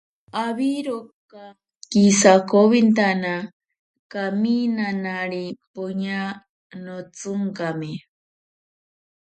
Awiroka 0.43 1.43
kisakowintana, 1.91 3.33
kaminanari 4.11 5.43
poña 5.73 6.19
notsinkame. 6.83 7.91